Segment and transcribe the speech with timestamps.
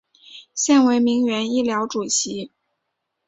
[0.55, 2.51] 现为铭源医疗主席。